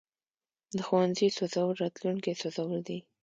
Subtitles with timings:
[0.77, 2.99] د ښوونځي سوځول راتلونکی سوځول دي.